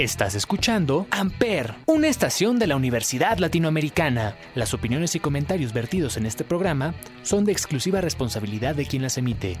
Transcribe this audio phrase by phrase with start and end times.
[0.00, 4.34] Estás escuchando Amper, una estación de la Universidad Latinoamericana.
[4.54, 9.18] Las opiniones y comentarios vertidos en este programa son de exclusiva responsabilidad de quien las
[9.18, 9.58] emite.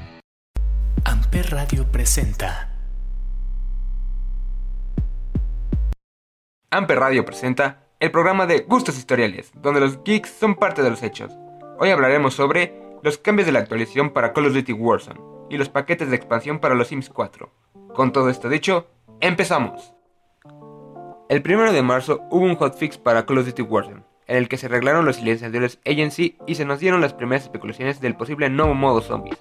[1.04, 2.74] Amper Radio presenta.
[6.70, 11.02] Amper Radio presenta el programa de Gustos Historiales, donde los geeks son parte de los
[11.02, 11.34] hechos.
[11.78, 15.20] Hoy hablaremos sobre los cambios de la actualización para Call of Duty Warzone
[15.50, 17.52] y los paquetes de expansión para los Sims 4.
[17.94, 18.88] Con todo esto dicho,
[19.20, 19.99] empezamos.
[21.30, 24.56] El 1 de marzo hubo un hotfix para Call of Duty Warzone, en el que
[24.56, 28.74] se arreglaron los silenciadores agency y se nos dieron las primeras especulaciones del posible nuevo
[28.74, 29.38] modo zombies,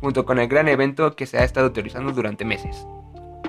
[0.00, 2.86] junto con el gran evento que se ha estado teorizando durante meses.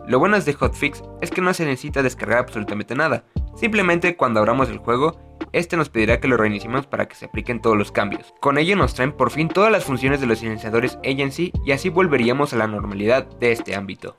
[0.08, 4.70] Lo bueno de hotfix es que no se necesita descargar absolutamente nada, simplemente cuando abramos
[4.70, 5.20] el juego,
[5.52, 8.34] este nos pedirá que lo reiniciemos para que se apliquen todos los cambios.
[8.42, 11.90] Con ello nos traen por fin todas las funciones de los silenciadores agency y así
[11.90, 14.18] volveríamos a la normalidad de este ámbito.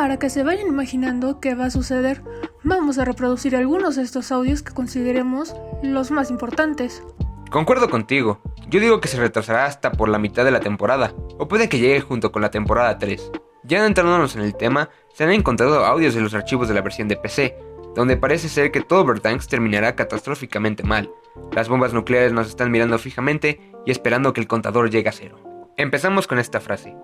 [0.00, 2.22] Para que se vayan imaginando qué va a suceder,
[2.64, 7.02] vamos a reproducir algunos de estos audios que consideremos los más importantes.
[7.50, 11.48] Concuerdo contigo, yo digo que se retrasará hasta por la mitad de la temporada, o
[11.48, 13.30] puede que llegue junto con la temporada 3.
[13.64, 17.06] Ya entrándonos en el tema, se han encontrado audios de los archivos de la versión
[17.06, 17.58] de PC,
[17.94, 21.10] donde parece ser que todo Verdansk terminará catastróficamente mal.
[21.52, 25.72] Las bombas nucleares nos están mirando fijamente y esperando que el contador llegue a cero.
[25.76, 26.96] Empezamos con esta frase.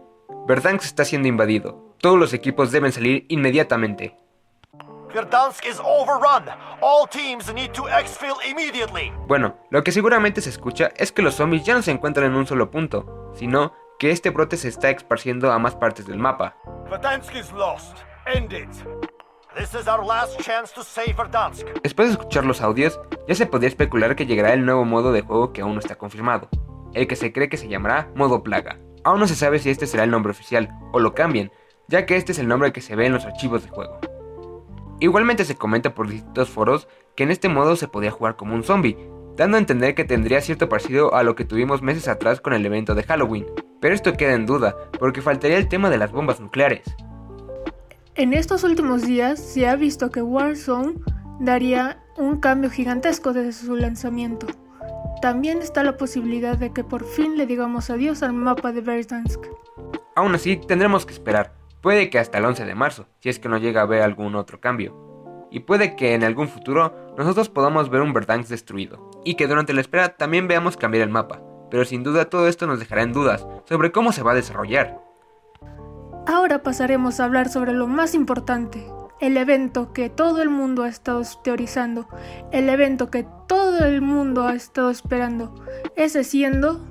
[0.46, 1.94] Verdansk está siendo invadido.
[1.98, 4.16] Todos los equipos deben salir inmediatamente.
[5.12, 6.44] Verdansk is overrun.
[6.80, 9.12] All teams need to exfil immediately.
[9.26, 12.36] Bueno, lo que seguramente se escucha es que los zombies ya no se encuentran en
[12.36, 16.56] un solo punto, sino que este brote se está esparciendo a más partes del mapa.
[16.90, 17.98] Verdansk is lost.
[18.26, 18.68] End it.
[19.56, 21.66] This is our last chance to save Verdansk.
[21.82, 25.22] Después de escuchar los audios, ya se podría especular que llegará el nuevo modo de
[25.22, 26.50] juego que aún no está confirmado,
[26.92, 28.78] el que se cree que se llamará modo plaga.
[29.06, 31.52] Aún no se sabe si este será el nombre oficial o lo cambien,
[31.86, 34.00] ya que este es el nombre que se ve en los archivos de juego.
[34.98, 38.64] Igualmente se comenta por distintos foros que en este modo se podía jugar como un
[38.64, 38.98] zombie,
[39.36, 42.66] dando a entender que tendría cierto parecido a lo que tuvimos meses atrás con el
[42.66, 43.46] evento de Halloween,
[43.80, 46.82] pero esto queda en duda, porque faltaría el tema de las bombas nucleares.
[48.16, 50.94] En estos últimos días se ha visto que Warzone
[51.38, 54.48] daría un cambio gigantesco desde su lanzamiento.
[55.22, 59.46] También está la posibilidad de que por fin le digamos adiós al mapa de Verdansk.
[60.14, 61.54] Aún así, tendremos que esperar.
[61.80, 64.34] Puede que hasta el 11 de marzo, si es que no llega a haber algún
[64.34, 65.48] otro cambio.
[65.50, 69.10] Y puede que en algún futuro nosotros podamos ver un Verdansk destruido.
[69.24, 71.40] Y que durante la espera también veamos cambiar el mapa.
[71.70, 75.00] Pero sin duda todo esto nos dejará en dudas sobre cómo se va a desarrollar.
[76.26, 78.84] Ahora pasaremos a hablar sobre lo más importante,
[79.20, 82.08] el evento que todo el mundo ha estado teorizando,
[82.52, 85.54] el evento que todo el mundo ha estado esperando,
[85.96, 86.84] ese siendo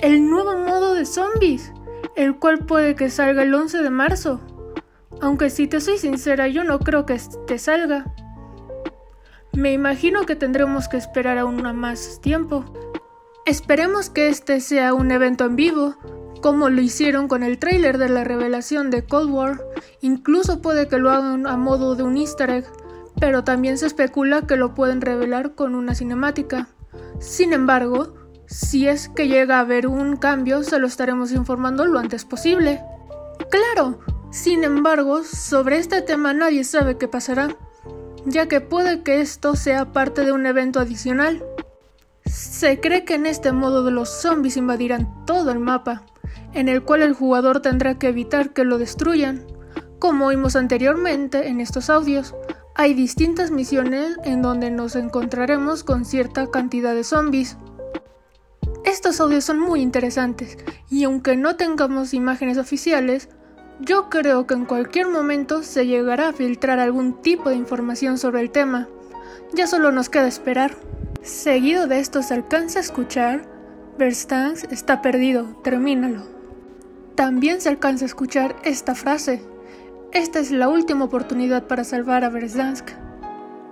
[0.00, 1.72] el nuevo modo de zombies,
[2.16, 4.40] el cual puede que salga el 11 de marzo.
[5.20, 8.12] Aunque si te soy sincera, yo no creo que te salga.
[9.52, 12.64] Me imagino que tendremos que esperar aún más tiempo.
[13.46, 15.94] Esperemos que este sea un evento en vivo,
[16.46, 19.64] como lo hicieron con el tráiler de la revelación de Cold War,
[20.00, 22.66] incluso puede que lo hagan a modo de un easter egg,
[23.18, 26.68] pero también se especula que lo pueden revelar con una cinemática.
[27.18, 28.14] Sin embargo,
[28.46, 32.80] si es que llega a haber un cambio, se lo estaremos informando lo antes posible.
[33.50, 33.98] Claro,
[34.30, 37.56] sin embargo, sobre este tema nadie sabe qué pasará,
[38.24, 41.44] ya que puede que esto sea parte de un evento adicional.
[42.24, 46.04] Se cree que en este modo los zombies invadirán todo el mapa,
[46.56, 49.44] en el cual el jugador tendrá que evitar que lo destruyan.
[49.98, 52.34] Como vimos anteriormente en estos audios,
[52.74, 57.58] hay distintas misiones en donde nos encontraremos con cierta cantidad de zombies.
[58.84, 60.56] Estos audios son muy interesantes
[60.88, 63.28] y aunque no tengamos imágenes oficiales,
[63.80, 68.40] yo creo que en cualquier momento se llegará a filtrar algún tipo de información sobre
[68.40, 68.88] el tema.
[69.52, 70.74] Ya solo nos queda esperar.
[71.22, 73.54] Seguido de esto se alcanza a escuchar
[73.98, 76.35] Verstansk está perdido, termínalo.
[77.16, 79.42] También se alcanza a escuchar esta frase.
[80.12, 82.90] Esta es la última oportunidad para salvar a Verdansk.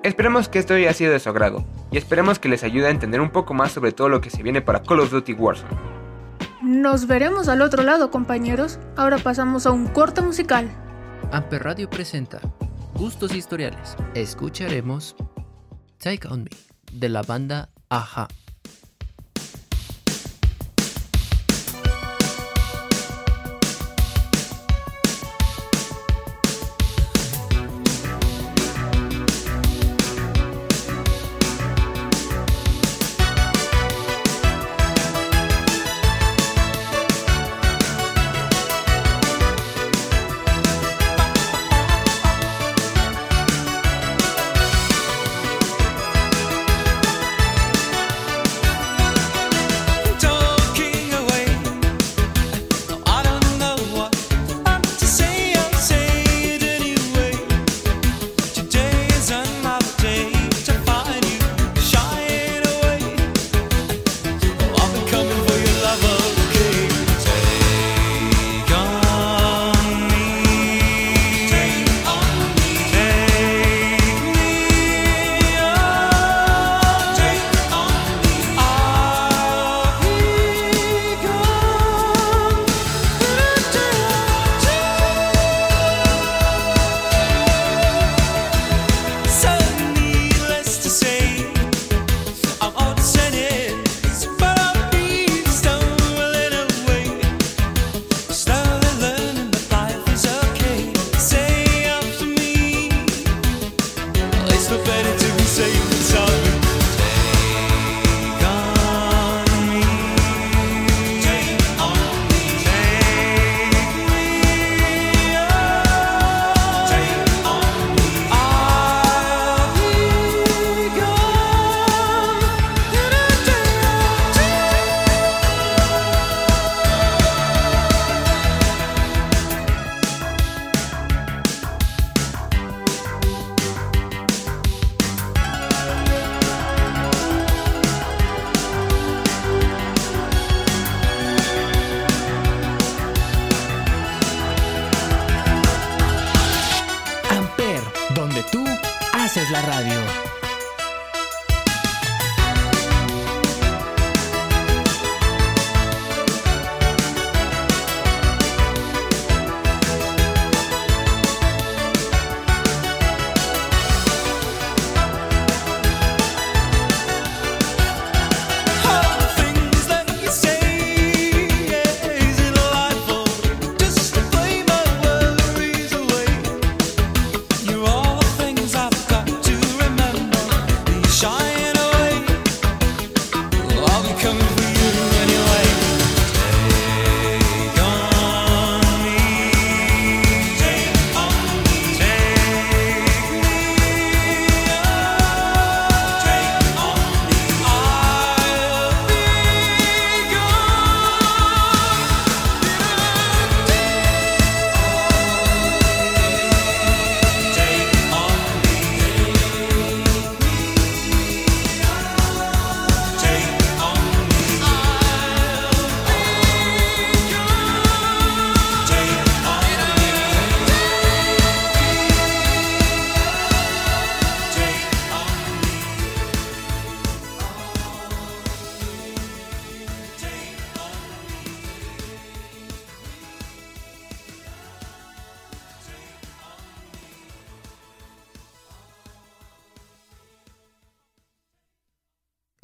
[0.03, 3.21] Esperemos que esto haya sido de su agrado, y esperemos que les ayude a entender
[3.21, 5.71] un poco más sobre todo lo que se viene para Call of Duty Warzone.
[6.63, 8.79] Nos veremos al otro lado, compañeros.
[8.97, 10.71] Ahora pasamos a un corte musical.
[11.31, 12.41] Amper Radio presenta
[12.95, 13.95] Gustos Historiales.
[14.15, 15.17] Escucharemos
[15.99, 16.51] Take On Me
[16.93, 18.27] de la banda Aja.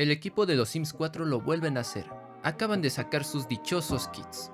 [0.00, 2.08] El equipo de los Sims 4 lo vuelven a hacer.
[2.42, 4.50] Acaban de sacar sus dichosos kits.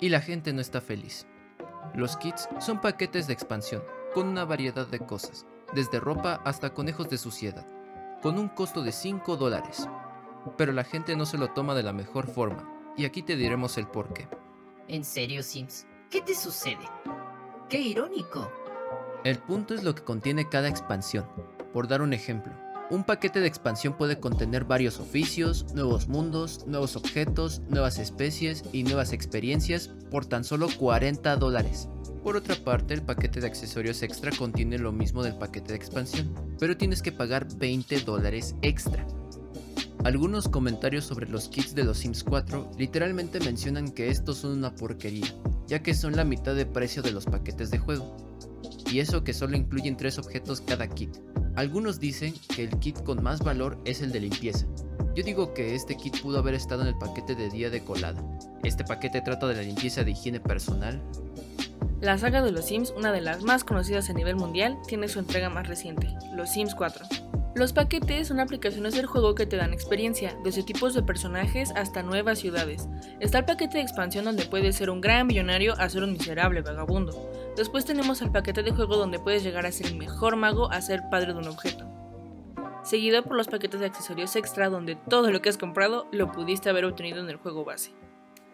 [0.00, 1.24] Y la gente no está feliz.
[1.94, 7.08] Los kits son paquetes de expansión, con una variedad de cosas, desde ropa hasta conejos
[7.08, 7.64] de suciedad,
[8.22, 9.88] con un costo de 5 dólares.
[10.56, 13.78] Pero la gente no se lo toma de la mejor forma, y aquí te diremos
[13.78, 14.28] el porqué.
[14.88, 15.86] ¿En serio, Sims?
[16.10, 16.90] ¿Qué te sucede?
[17.68, 18.50] ¡Qué irónico!
[19.22, 21.24] El punto es lo que contiene cada expansión.
[21.72, 22.52] Por dar un ejemplo,
[22.90, 28.82] un paquete de expansión puede contener varios oficios, nuevos mundos, nuevos objetos, nuevas especies y
[28.82, 31.88] nuevas experiencias por tan solo 40 dólares.
[32.22, 36.34] Por otra parte, el paquete de accesorios extra contiene lo mismo del paquete de expansión,
[36.58, 39.06] pero tienes que pagar 20 dólares extra.
[40.04, 44.74] Algunos comentarios sobre los kits de los Sims 4 literalmente mencionan que estos son una
[44.74, 45.26] porquería,
[45.66, 48.16] ya que son la mitad de precio de los paquetes de juego.
[48.90, 51.16] Y eso que solo incluyen 3 objetos cada kit,
[51.58, 54.64] algunos dicen que el kit con más valor es el de limpieza.
[55.16, 58.22] Yo digo que este kit pudo haber estado en el paquete de día de colada.
[58.62, 61.02] Este paquete trata de la limpieza de higiene personal.
[62.00, 65.18] La saga de los Sims, una de las más conocidas a nivel mundial, tiene su
[65.18, 67.04] entrega más reciente, Los Sims 4.
[67.56, 72.04] Los paquetes son aplicaciones del juego que te dan experiencia, desde tipos de personajes hasta
[72.04, 72.86] nuevas ciudades.
[73.18, 76.60] Está el paquete de expansión donde puedes ser un gran millonario a ser un miserable
[76.60, 77.28] vagabundo.
[77.58, 80.80] Después tenemos el paquete de juego donde puedes llegar a ser el mejor mago a
[80.80, 81.88] ser padre de un objeto.
[82.84, 86.70] Seguido por los paquetes de accesorios extra donde todo lo que has comprado lo pudiste
[86.70, 87.90] haber obtenido en el juego base.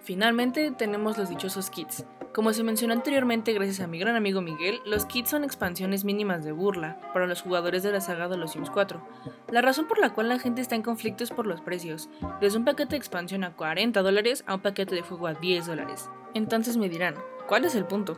[0.02, 2.06] Finalmente tenemos los dichosos kits.
[2.32, 6.42] Como se mencionó anteriormente gracias a mi gran amigo Miguel, los kits son expansiones mínimas
[6.42, 9.06] de burla para los jugadores de la saga de los Sims 4.
[9.52, 12.08] La razón por la cual la gente está en conflicto es por los precios,
[12.40, 15.66] desde un paquete de expansión a 40 dólares a un paquete de juego a 10
[15.66, 16.08] dólares.
[16.32, 18.16] Entonces me dirán, ¿cuál es el punto?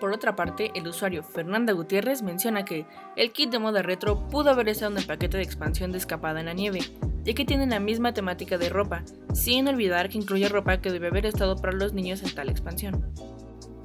[0.00, 2.84] Por otra parte, el usuario Fernanda Gutiérrez menciona que
[3.16, 6.40] el kit de moda retro pudo haber estado en el paquete de expansión de Escapada
[6.40, 6.80] en la Nieve,
[7.24, 11.08] ya que tiene la misma temática de ropa, sin olvidar que incluye ropa que debe
[11.08, 13.10] haber estado para los niños en tal expansión.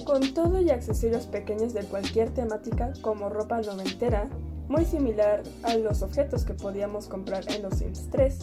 [0.04, 4.28] Con todo y accesorios pequeños de cualquier temática como ropa noventera,
[4.68, 8.40] muy similar a los objetos que podíamos comprar en los Sims 3.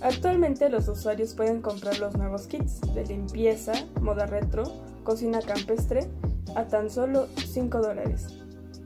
[0.00, 4.64] Actualmente los usuarios pueden comprar los nuevos kits de limpieza, moda retro,
[5.04, 6.08] cocina campestre
[6.56, 8.26] a tan solo 5 dólares.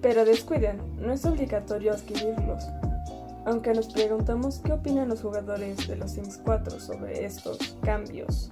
[0.01, 2.65] Pero descuiden, no es obligatorio adquirirlos.
[3.47, 8.49] Aunque nos preguntamos qué opinan los jugadores de los Sims 4 sobre estos cambios.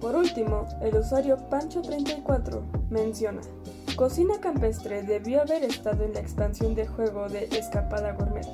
[0.00, 2.60] Por último, el usuario Pancho34
[2.90, 3.40] menciona,
[3.96, 8.46] Cocina Campestre debió haber estado en la expansión de juego de Escapada Gourmet,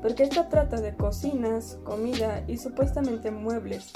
[0.00, 3.90] porque esta trata de cocinas, comida y supuestamente muebles.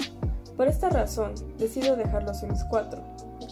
[0.57, 3.01] Por esta razón, decido dejar los Sims 4,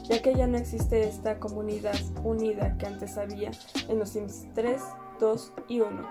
[0.08, 3.52] ya que ya no existe esta comunidad unida que antes había
[3.90, 4.82] en los Sims 3,
[5.20, 6.02] 2 y 1,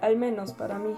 [0.00, 0.94] al menos para mí.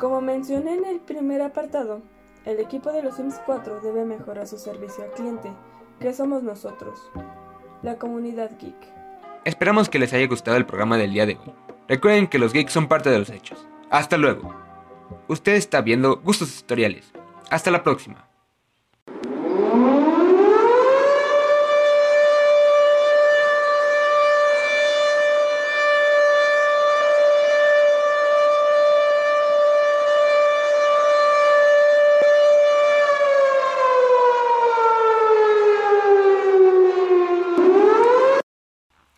[0.00, 2.02] Como mencioné en el primer apartado,
[2.44, 5.50] el equipo de los Sims 4 debe mejorar su servicio al cliente,
[6.00, 6.98] que somos nosotros,
[7.82, 8.76] la comunidad geek.
[9.44, 11.52] Esperamos que les haya gustado el programa del día de hoy.
[11.88, 13.66] Recuerden que los geeks son parte de los hechos.
[13.90, 14.54] Hasta luego.
[15.28, 17.12] Usted está viendo Gustos Tutoriales.
[17.50, 18.26] Hasta la próxima.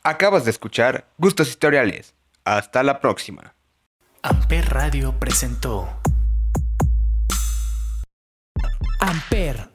[0.08, 2.14] Acabas de escuchar Gustos Historiales.
[2.44, 3.56] Hasta la próxima.
[4.22, 5.88] Amper Radio presentó
[9.00, 9.68] Amper,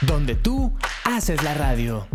[0.00, 2.08] donde tú haces la radio.